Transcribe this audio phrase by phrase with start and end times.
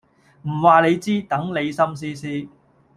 [0.47, 2.47] 唔話你知，等你心思思